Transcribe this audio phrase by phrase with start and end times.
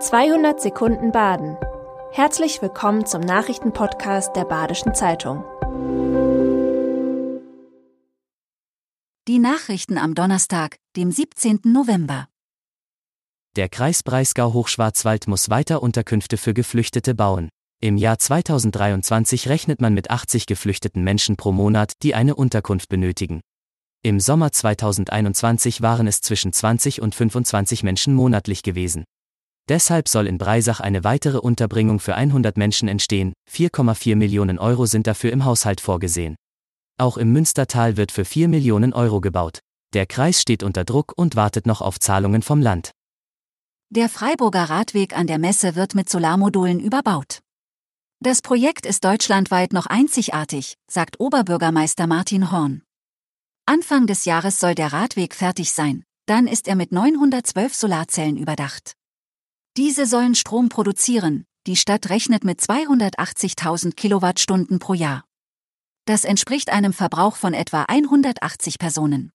[0.00, 1.56] 200 Sekunden Baden.
[2.12, 5.42] Herzlich willkommen zum Nachrichtenpodcast der Badischen Zeitung.
[9.26, 11.62] Die Nachrichten am Donnerstag, dem 17.
[11.64, 12.28] November.
[13.56, 17.48] Der Kreis Breisgau-Hochschwarzwald muss weiter Unterkünfte für Geflüchtete bauen.
[17.80, 23.40] Im Jahr 2023 rechnet man mit 80 geflüchteten Menschen pro Monat, die eine Unterkunft benötigen.
[24.04, 29.02] Im Sommer 2021 waren es zwischen 20 und 25 Menschen monatlich gewesen.
[29.68, 35.06] Deshalb soll in Breisach eine weitere Unterbringung für 100 Menschen entstehen, 4,4 Millionen Euro sind
[35.06, 36.36] dafür im Haushalt vorgesehen.
[36.98, 39.60] Auch im Münstertal wird für 4 Millionen Euro gebaut.
[39.94, 42.90] Der Kreis steht unter Druck und wartet noch auf Zahlungen vom Land.
[43.90, 47.40] Der Freiburger Radweg an der Messe wird mit Solarmodulen überbaut.
[48.20, 52.82] Das Projekt ist deutschlandweit noch einzigartig, sagt Oberbürgermeister Martin Horn.
[53.64, 58.97] Anfang des Jahres soll der Radweg fertig sein, dann ist er mit 912 Solarzellen überdacht.
[59.78, 65.22] Diese sollen Strom produzieren, die Stadt rechnet mit 280.000 Kilowattstunden pro Jahr.
[66.04, 69.30] Das entspricht einem Verbrauch von etwa 180 Personen.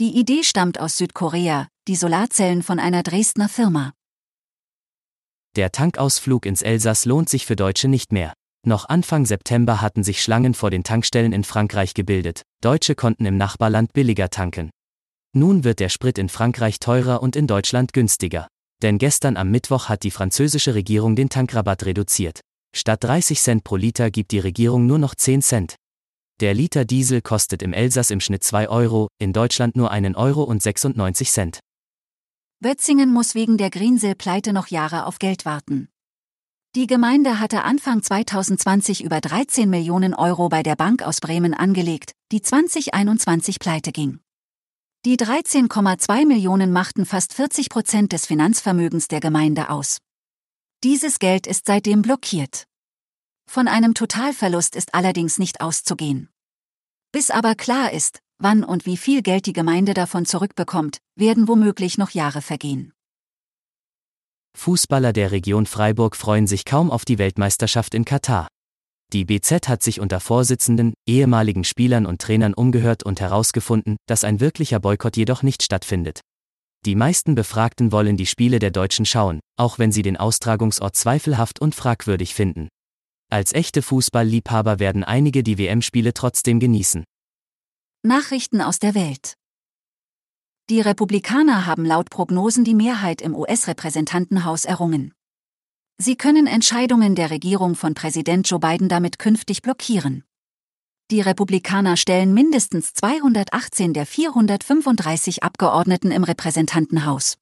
[0.00, 3.92] Die Idee stammt aus Südkorea, die Solarzellen von einer Dresdner Firma.
[5.54, 8.32] Der Tankausflug ins Elsass lohnt sich für Deutsche nicht mehr.
[8.66, 13.36] Noch Anfang September hatten sich Schlangen vor den Tankstellen in Frankreich gebildet, Deutsche konnten im
[13.36, 14.70] Nachbarland billiger tanken.
[15.32, 18.48] Nun wird der Sprit in Frankreich teurer und in Deutschland günstiger.
[18.82, 22.40] Denn gestern am Mittwoch hat die französische Regierung den Tankrabatt reduziert.
[22.74, 25.76] Statt 30 Cent pro Liter gibt die Regierung nur noch 10 Cent.
[26.40, 30.42] Der Liter Diesel kostet im Elsass im Schnitt 2 Euro, in Deutschland nur 1 Euro
[30.42, 31.60] und 96 Cent.
[32.60, 35.88] Bötzingen muss wegen der Greensill-Pleite noch Jahre auf Geld warten.
[36.74, 42.12] Die Gemeinde hatte Anfang 2020 über 13 Millionen Euro bei der Bank aus Bremen angelegt,
[42.32, 44.20] die 2021 pleite ging.
[45.04, 49.98] Die 13,2 Millionen machten fast 40 Prozent des Finanzvermögens der Gemeinde aus.
[50.84, 52.68] Dieses Geld ist seitdem blockiert.
[53.50, 56.28] Von einem Totalverlust ist allerdings nicht auszugehen.
[57.10, 61.98] Bis aber klar ist, wann und wie viel Geld die Gemeinde davon zurückbekommt, werden womöglich
[61.98, 62.92] noch Jahre vergehen.
[64.56, 68.46] Fußballer der Region Freiburg freuen sich kaum auf die Weltmeisterschaft in Katar.
[69.12, 74.40] Die BZ hat sich unter Vorsitzenden, ehemaligen Spielern und Trainern umgehört und herausgefunden, dass ein
[74.40, 76.20] wirklicher Boykott jedoch nicht stattfindet.
[76.86, 81.60] Die meisten Befragten wollen die Spiele der Deutschen schauen, auch wenn sie den Austragungsort zweifelhaft
[81.60, 82.68] und fragwürdig finden.
[83.30, 87.04] Als echte Fußballliebhaber werden einige die WM-Spiele trotzdem genießen.
[88.02, 89.34] Nachrichten aus der Welt.
[90.70, 95.12] Die Republikaner haben laut Prognosen die Mehrheit im US-Repräsentantenhaus errungen.
[96.04, 100.24] Sie können Entscheidungen der Regierung von Präsident Joe Biden damit künftig blockieren.
[101.12, 107.38] Die Republikaner stellen mindestens 218 der 435 Abgeordneten im Repräsentantenhaus.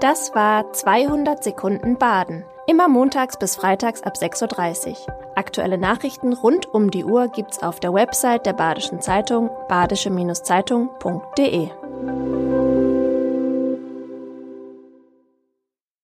[0.00, 2.44] Das war 200 Sekunden Baden.
[2.66, 4.96] Immer montags bis freitags ab 6.30 Uhr.
[5.36, 11.70] Aktuelle Nachrichten rund um die Uhr gibt's auf der Website der Badischen Zeitung badische-zeitung.de.